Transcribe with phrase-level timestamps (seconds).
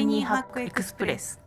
[0.00, 1.38] イニーハックエクスプレス。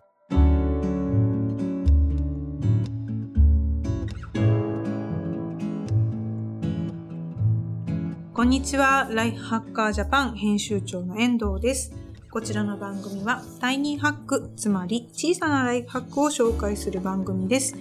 [8.31, 9.07] こんにちは。
[9.11, 11.93] ライフハッカージャパン編集長の遠藤です。
[12.29, 17.75] こちらの番組はタイニーハックつまり小さなライフハックを紹介する番組です。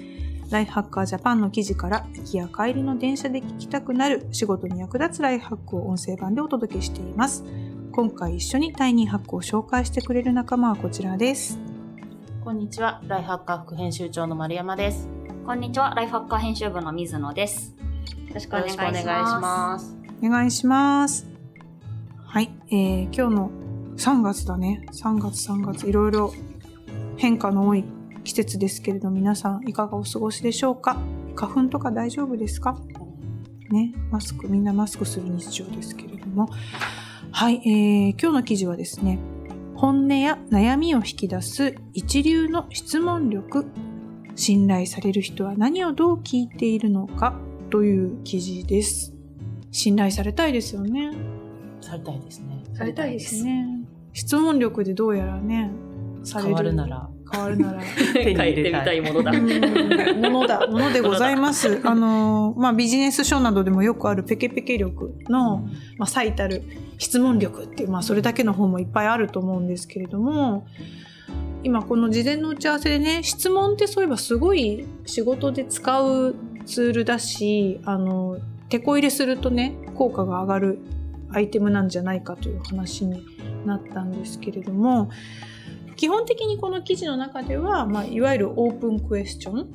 [0.51, 7.45] ライフハッカージャパンの記事から行きや帰りの電車で聞きたくなる仕事に役立つライフハックを音声版でお届けしています。
[7.93, 11.59] 今回一緒にタイニーハックを紹介してくれる仲間はこちらです。
[12.43, 15.11] こんにちは、ライフハッカー副編集長の丸山です。
[15.45, 17.75] こんにちは、ライフハッカー編集部の水野です。
[18.29, 19.95] よろしくお願いします。
[20.23, 21.27] お願いします。
[22.25, 23.51] はい、えー、今日の
[23.99, 24.87] 3月だね。
[24.91, 26.33] 3月3月、いろいろ
[27.19, 27.85] 変化の多い
[28.25, 30.97] 季節ですけれど、皆さんいかがお過ごしでしょうか？
[31.37, 32.75] 花粉とか大丈夫ですか？
[33.69, 36.49] ね、マスク、みんなマスクする日常ですけれども、
[37.35, 39.19] はい、えー、今日の記事はですね、
[39.75, 43.67] 本音や悩みを引き出す一流の質問力、
[44.37, 49.15] 信頼される人は何をどう聞いているのかという記事です。
[49.71, 51.17] 信頼されたいですよね。
[51.81, 52.63] されたいですね。
[52.75, 53.67] されたいですね。
[54.13, 55.71] 質問力でどうやらね、
[56.23, 56.49] される。
[56.49, 57.09] 変わるなら。
[57.33, 57.83] 変わるなら。
[58.13, 59.33] 手に入れてみたいものだ。
[59.33, 60.67] ものだ。
[60.69, 61.81] ものでございます。
[61.85, 65.67] あの、まあ、ビジネス書などでもよくあるペケペケ力の、
[65.97, 66.63] まあ、最たる
[66.99, 70.67] 質問力っていう、まあ、それだけの本もいっぱいあると思うんですけれども、
[71.65, 76.35] 今この事前の打ち合わせでね、質問ってそういえばすごい仕事で使う
[76.67, 78.39] ツールだし、あの、
[78.69, 80.79] 手こ入れするとね、効果が上がる
[81.31, 83.23] アイテムなんじゃないかという話に
[83.65, 85.11] なったんですけれども、
[86.03, 89.69] 基本的にこの記事の中では、まあ、いわゆるオープンクエスチョン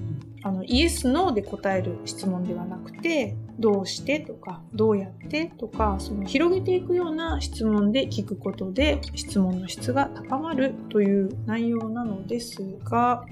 [0.44, 13.23] あのイエス・ノーで答える質問ではなくてどうしてとかどうやってとかその広げていくような質問で聞くことで質問の質が高まるという内容なのですが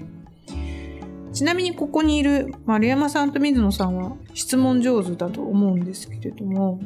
[1.34, 6.80] ちなみにここにいる丸山さんと水野さんは質問上手だと思うんですけれども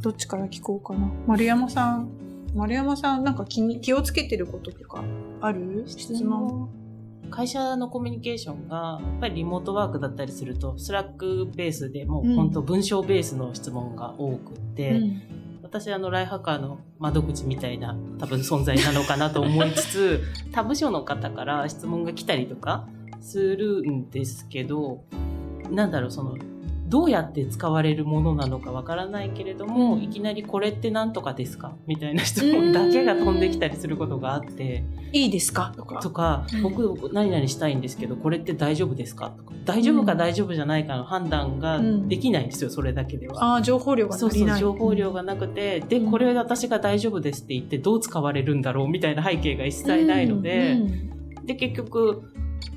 [0.00, 1.10] どっちから聞こうかな。
[1.26, 2.27] 丸山さん。
[2.54, 5.04] 丸山さんなんか気に気をつけてることとか
[5.40, 5.84] ある？
[5.86, 6.68] 質問。
[7.30, 15.22] 会社のコミュニケーションが、やっぱりリモートワークだったりすると、スラックベースでもう本当文章ベースの質問が多くて、うん、
[15.62, 20.20] 私あのライハッカーの窓口みたいな多分存在なのかなと思いつつ、
[20.52, 22.88] 他部署の方から質問が来たりとか
[23.20, 25.04] するんですけど、
[25.70, 26.36] なんだろう、その
[26.88, 31.76] どうやって使われるものなのかわからないけれども、うん、いきなりこれって何とかですか？
[31.86, 34.84] みたいな質問だけが飛んできたりすることがあって。
[35.12, 35.72] いいですか？
[35.76, 36.00] とか。
[36.00, 39.30] とか、僕何々したいんですけど、これって大丈夫ですか？
[39.30, 39.54] とか。
[39.64, 43.44] 大丈夫か大丈夫じゃないかの判断ができないんですよ、それだけでは。
[43.44, 48.88] ああ、情報量がそうそう、情報量がなくて、で、これ私が大丈夫ですって言ってどう使われるんだろう？
[48.88, 50.78] みたいな背景が一切ないので、
[51.44, 52.22] で、結局、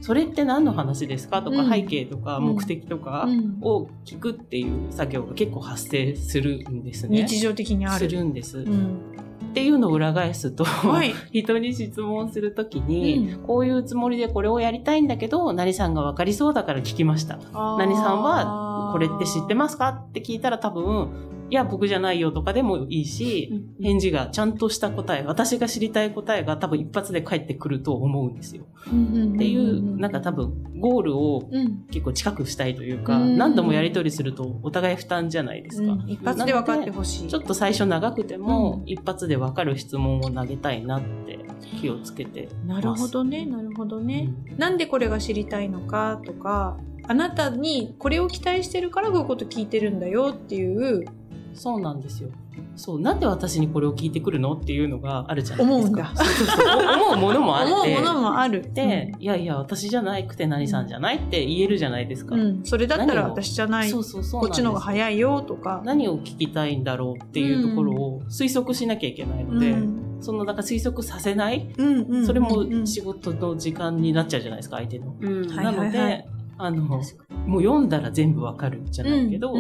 [0.02, 1.42] それって何の話ですか？
[1.42, 3.28] とか、背景とか目的とか
[3.62, 7.24] を聞くっていう作業が結構発生するんですね。
[7.24, 8.10] 日常的にある。
[8.10, 8.60] するんです。
[8.60, 17.38] っていうのを裏返すと、はい、 人に質問するときに、うん、こういうつもりでこれをやりたいんだけど、何さんが分かりそうだから聞きました。
[17.78, 19.90] 何さんはこれって知ってますか？
[19.90, 21.10] って聞いたら多分、
[21.52, 28.64] いや、僕じゃないよとかでもいいし、返事がちゃんとした答え、私が知りたい答えが多分一発で返ってくると思うんですよ。
[28.88, 31.50] っていう、なんか多分、ゴールを
[31.92, 35.98] 結構近くしたいというか、何度もやり取りするとお互い負担じゃないですか。
[36.08, 37.28] 一発で分かってほしい。
[37.28, 41.38] ちょっと最初長くても、一発で分かる質問を投げたいなって
[41.82, 44.30] 気をつけてなるほどね、なるほどね。
[44.58, 51.06] なんでこれが知りたいのかとか、あなたにこれを期待してるからこういうこと聞いてるんだよっていう
[51.54, 52.30] そうなんですよ。
[52.76, 55.76] そう、なんで私にこれを聞いてくるのっていうのがあるじゃないですか。
[55.76, 56.12] 思うんだ。
[56.16, 57.74] そうそうそう思うものもあって。
[57.74, 58.70] 思うものもある。
[58.74, 62.36] で、うん、いやいや、私じゃなくて何さんじゃないって言えるじゃないですか。
[62.36, 63.90] うん、それだったら私じゃない。
[63.90, 65.82] そうそうそうこっちの方が早いよとか。
[65.86, 75.14] 何を聞きたいんだろうっていうところを推測しなきゃいけないので、うん、そのなんか推測させない、うんうん、それも仕事の時間になっちゃうじゃないですか、相手の。
[75.56, 76.26] なので、
[76.58, 79.54] あの、もう読んだら全部わかるじゃないけど、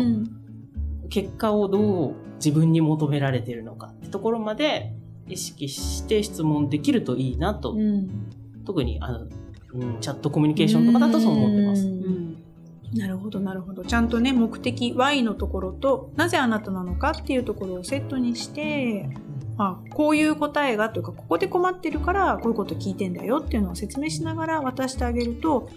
[1.12, 4.94] 結果をどう自分に求められているのかってところまで
[5.28, 8.10] 意識して質問できるといいなと、うん、
[8.66, 9.28] 特にあの、
[9.74, 11.88] うん、チャットコミュニケーションとかだとそう思ってます。
[12.94, 13.86] なるほど、なるほど。
[13.86, 19.10] ちゃんとね、目的 Y のところと、なぜあなたなのかっていうところをセットにして、
[19.58, 25.69] まあ、こういう答えがというか、ここで困ってるから、こういうこと聞いてんだよっていうのを説明しながら渡してあげると、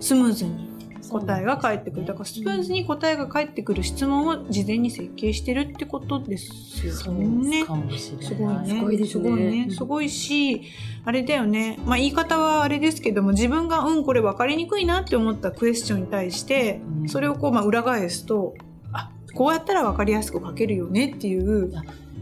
[0.00, 0.73] スムーズに
[1.10, 2.06] 答えが返ってくる。
[2.06, 7.64] だからスムーズに答えが返ってくる質問を事前に設計してるってことですよね。
[7.64, 8.26] かもしれない。
[8.26, 8.68] すごいね。
[8.68, 9.70] すごいですねすごいね。
[9.70, 10.62] すごいし、
[11.04, 11.78] あれだよね。
[11.84, 18.54] まあ言い方はあれですけども、自分がうん、これ分かりにくいなって思ったクエスチョンに対して、うんそれをこう、まあ裏返すと、
[18.92, 21.72] あ、こうやったら分かりやすく書けるよねっていう。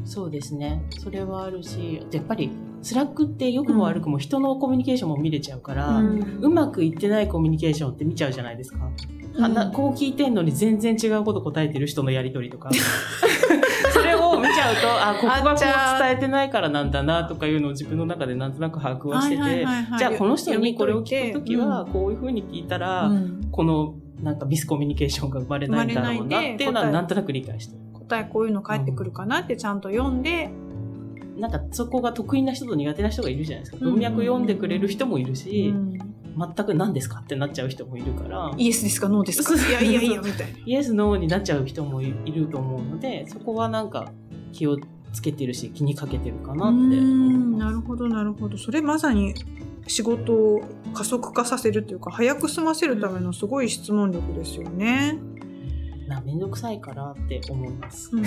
[0.05, 0.83] そうですね。
[0.99, 2.51] それはあるし、やっぱり、
[2.83, 8.79] スラックって良くも悪くも人のコミュニケーションも見れちゃうから、ううんまくいってないコミュニケーションって見ちゃうじゃないですか。
[9.39, 12.71] あなこう聞いてんのに全然違うこと答えてる人のやりとりとか。
[13.93, 19.67] それを見ちゃうと、あ、ここがこう伝えてないからなんだなとかいうのを自分の中でなんとなく把握はしてて
[19.99, 23.49] じゃあこの人にこれを聞くときはうこういうふうに聞いたら、うん。
[23.51, 27.81] このなんかミスコミュニケーションが生まれないんだろうなっていうのはなんとなく理解してる。
[27.93, 30.51] 答えこういうの返ってくるかなってちゃんと読んで、
[31.37, 33.79] なんかそこが得意な人と苦手な人がいるじゃないですか。
[33.81, 35.99] うん文脈読んでくれる人もいるうし、ん
[36.35, 39.09] 全く何ですかってなっちゃう人もいるから、イエスですか？
[39.09, 39.55] ノーですか？
[39.55, 40.59] いやいやいやみたいな。
[40.65, 44.11] イエス、ノーになっちゃう人もいいると思うので、そこはなんか
[44.53, 44.79] 気を
[45.13, 46.97] つけてるし、気にかけてるかなって
[47.59, 47.71] な。
[47.71, 49.35] るほどなるほどそれまさに
[49.87, 50.63] 仕事を
[50.95, 55.19] 加速化させるというか早く済ませるためのすごい質問力ですよね。
[56.15, 58.11] なめんどくさいからって思います。
[58.15, 58.25] うん、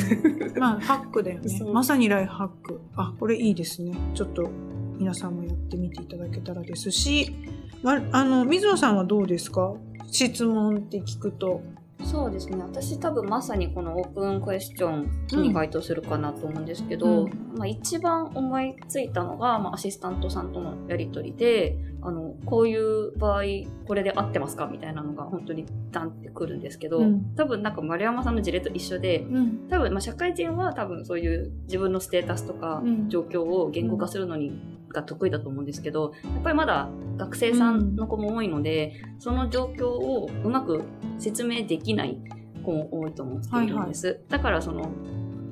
[0.59, 1.59] まあハックだよね。
[1.71, 2.81] まさにライフハック。
[2.95, 3.93] あこれいいですね。
[4.13, 4.49] ちょっと
[4.97, 7.35] 皆さんもやってみていただけたらですし、
[7.83, 9.73] まあの水野さんはどうですか？
[10.07, 11.61] 質問って聞くと。
[12.03, 12.57] そうですね。
[12.61, 17.53] 私多分まさにこのオープンクエスチョンに該当するかなと思うんですけど、うん。
[17.57, 23.43] まあ、一番思いついたのが、まあ、アシスタントさんとのやり取りであのこういう場合
[23.87, 27.33] これで合ってますかみたいなのが本当にダンってくるんですけど、うん。
[27.35, 29.67] 多分なんか丸山さんの事例と一緒でうん。
[29.69, 33.09] 多分まあ社会人は多分そういう自分のステータスとかうん。
[33.09, 40.83] 状況を言語化するのにが得意だと思うんですけどやっぱりまだ学生さんの子も多いので、その状況をうまく
[41.19, 42.17] 説明できない
[42.63, 44.89] 子も多いと思っているんです、だからその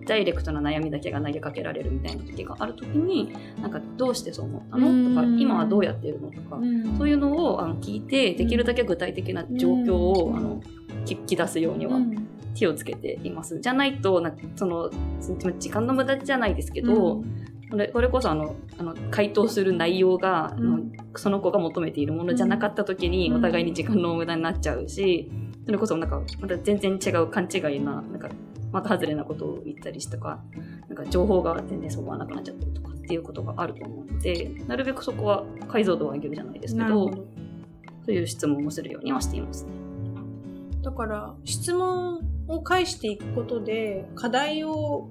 [0.06, 5.10] ダイレクトな悩みだけが投げかけられるみたいな時がある時になんかどうしてそう思ったの？
[5.10, 5.40] とかうん。
[5.40, 6.32] 今はどうやってるの？
[6.32, 6.58] とか
[6.98, 10.38] そういうのをあの聞いてできるだけ具体的な状況を、うん。
[10.38, 10.62] あの
[11.06, 12.28] 聞き出すようにはうん。
[12.56, 13.60] 気をつけています。
[13.62, 14.92] じゃないとなんかその
[15.58, 17.24] 時間の無駄じゃないですけど、こ
[17.76, 20.80] れこれこそあのあの回答する内容が、あの
[21.16, 23.38] その子が求めているものじゃなかった時に、うん。
[23.38, 25.30] お互いに時間の無駄になっちゃうし
[25.66, 28.30] それこそなんかまた全然違う勘違いななんか
[28.72, 30.42] また外れなことを言ったりとか
[30.88, 37.44] なんか情報が全然そこはなくなっちゃったりとかっていうことがあると思うのでなるべくそこは解像度を上げるじゃないですけどなるほど。
[38.06, 39.72] そういう質問をするようにはしていますね。
[40.82, 45.08] だから質問を返していくことで課題を、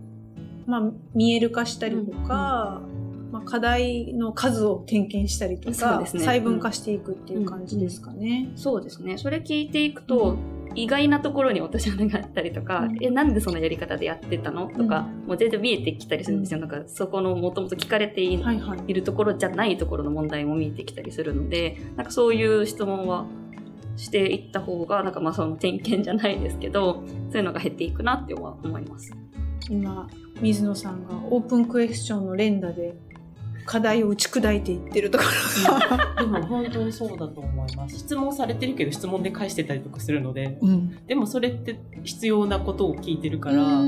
[0.66, 2.82] まあ、見える化したりとか、
[3.30, 8.50] まあ、課題の数を点検したりとか、ね細分化していくっていう感じですかね。
[8.56, 9.18] そうですね。
[9.18, 10.36] それ聞いていくと、
[10.74, 14.68] 意外なところに落とし穴があったりとか、うんえ、なんでそのやり方でやってたの？
[14.68, 16.60] とか、もう全然見えてきたりするんですよ。
[16.60, 18.22] なんか、そこのもともと聞かれて。
[18.22, 23.26] いるところじゃないところの問題も見えてきたりするので、なんかそういう質問は
[23.96, 29.12] していった方が、なんかまあその点検じゃないですけど、そういうのが減っていくなって思います。
[29.70, 30.08] 今
[30.40, 32.94] 水野さんがオープンクエスチョンの連打で
[33.64, 35.96] 課題を打ち砕いていってるところ。
[35.96, 37.98] が、でも本当にそうだと思います。
[37.98, 43.80] 質問されてるけど質問で返してたりとかするので、うん、でもそれって必要なことを聞いてるから、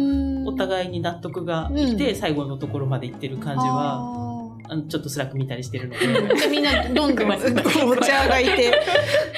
[0.46, 4.33] お互いに納得がいて、最後のところまで行ってる感じは、
[4.74, 6.34] あのちょっとスラック見たりしてるので。
[6.34, 7.30] でみんなどんどん
[7.88, 8.72] お茶がいて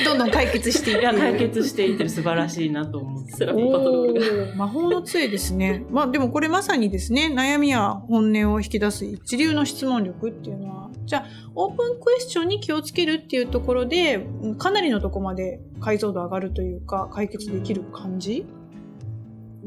[0.04, 3.32] どんどん解決していっていや、解決していってる素晴らしいなと思って。
[3.32, 5.84] スラックパトロール魔法の杖ですね。
[5.90, 14.26] まあでもこれまさにですね、悩みや本音を引き出す一流の質問力っていうのは、じゃあオープンクエスチョンに気をつけるっていうところで、
[14.58, 18.46] かなりのとこまで解像度上がるというか、解決できる感じ？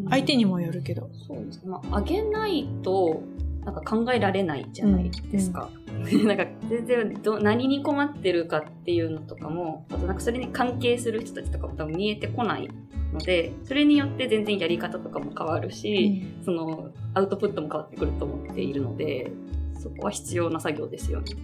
[0.09, 1.09] 相手にもよるけど。
[1.27, 1.63] そうですね。
[1.65, 3.21] まあ、あげないと、
[3.65, 5.69] なんか考えられないじゃないですか。
[6.25, 12.69] なんか全然ど何に困ってるかっていうのとかも、あとなんかそれに関係する人たちとかも多分見えてこない
[13.13, 19.31] ので、それによって全然やり方とかも変わるし、そのアウトプットも変わってくると思っているので、
[19.77, 21.35] そこは必要な作業ですよね。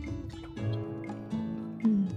[1.84, 2.07] うん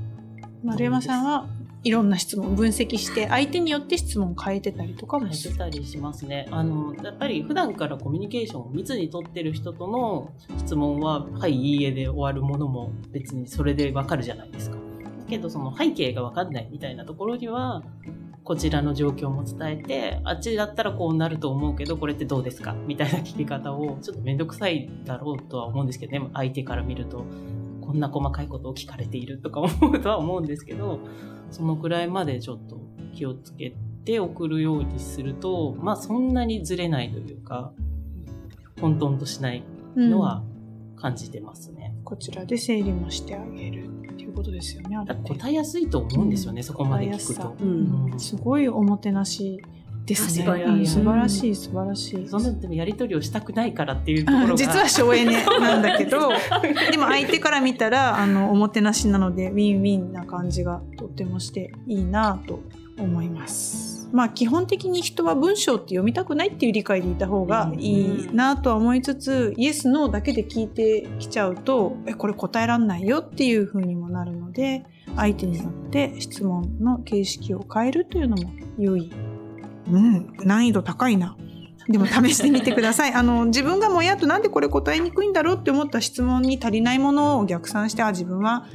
[0.65, 1.47] 丸山さんは
[1.85, 5.51] いろんな質問分析して、相手によって質問を変えてたりとかも変する。
[5.51, 6.47] えてたりしますね。
[6.51, 14.77] あの、やっぱり普段からコミュニケーションを密に取ってる人との質問は、はい、いいえで終わるものも別にそれでわかるじゃないですか。
[14.77, 14.83] だ
[15.31, 17.83] けど、その背景がわかんないみたいなところには、
[18.45, 22.75] こちらの状況も伝えて、あっちだったらこうなると思うけど、これってどうですか？
[22.87, 27.25] みたいな聞き方を、ちょっとめんどくさいだろうとは思うんですけどね、相手から見ると、
[27.89, 31.01] こんな細かいことを聞かれているとか思うとは思うんですけど、
[31.51, 32.79] そのくらいまでちょっと
[33.15, 37.73] 気をつけて送るようにすると、まあそんなにずれないというか、
[38.79, 39.65] 混沌としない
[39.97, 40.45] のは
[40.97, 41.95] 感じてますね。
[42.05, 44.99] こちらで整理もしてあげるっていうことですよね。
[45.25, 47.57] 答えやすいと思うんですよね、そこまで聞くと。
[47.59, 49.63] うん、すごいおもてなし
[50.09, 50.45] ですね。
[50.87, 52.27] 素晴らしい、素晴らしい。
[52.27, 54.55] そんなでもやり取りをしたくないからっていうところが。
[54.57, 56.31] 実は省エネなんだけど、
[56.91, 62.61] でも相手から見たら、あの、おもてなしなので、ウィンウィンな感じがとってもしていいなと
[62.99, 64.09] 思います。
[64.11, 74.87] まあ基本的に人は文章って読みたくないっていう理解でいた方がいいなとは思いつつ、イエス、ノーだけで聞いてきちゃうと、え、これ答えらんないよっていう風にもなるので、
[75.17, 79.11] 相手によって質問の形式を変えるというのも良い
[79.91, 81.37] うん、難易度高いな。
[81.89, 83.15] でも試してみてください。
[83.15, 88.67] あの、自分がもやっとなんでこれ答えにくいんだろうって思った質問に足りないものを逆算して、あ、自分は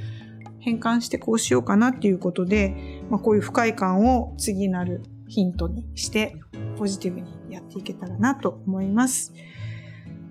[0.59, 6.37] 変換してこうしようかなっていうことで、まあ、こういう不快感を次なるヒントにして、
[6.77, 9.33] ポジティブにやっていけたらなと思います。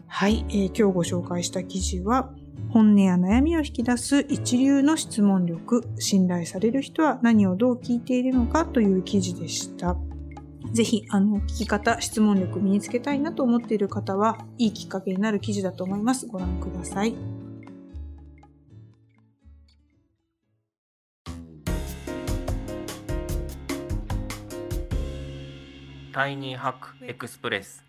[0.08, 2.32] はい、えー、今日ご紹介した記事は、
[2.70, 9.96] 本音や悩みを引き出す一流の質問力、信頼される人は何をどう聞いているのかという記事でした。
[10.70, 16.26] ぜひ、あの、聞き方、質問力身につけたいなと思っている方は、いいきっかけになる記事だと思います。
[16.26, 17.14] ご覧ください。
[26.12, 27.82] タイニーハックエクスプレス。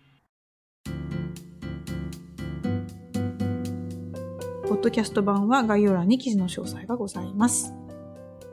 [4.66, 7.74] ポッドキャスト版は概要欄に記事の詳細がございます。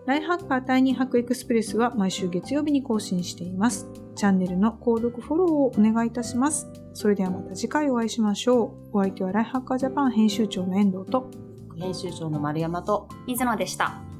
[0.05, 3.87] ライハッカータイニーハックエクスプレスは毎週月曜日に更新しています。
[4.21, 6.69] チャンネルの購読フォローをお願いいたします。
[6.93, 8.97] それではまた次回お会いしましょう。
[8.99, 11.31] お相手はライハッカージャパン編集長の遠藤と、
[11.75, 14.10] 編集長の丸山と、水野でした。